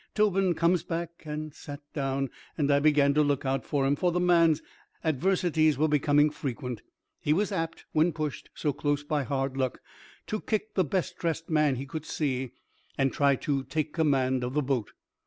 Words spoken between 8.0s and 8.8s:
pushed so